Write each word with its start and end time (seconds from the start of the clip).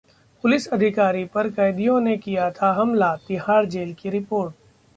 police 0.43 0.65
अधिकारी 0.67 1.23
पर 1.25 1.49
कैदियों 1.49 1.99
ने 2.01 2.15
किया 2.17 2.49
था 2.51 2.71
हमला: 2.73 3.15
तिहाड़ 3.27 3.65
जेल 3.65 3.93
की 3.93 4.09
रिपोर्ट 4.09 4.53